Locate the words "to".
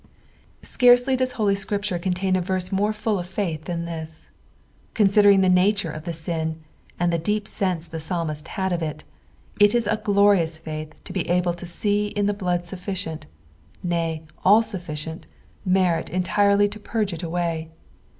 11.03-11.13, 11.53-11.67, 16.67-16.79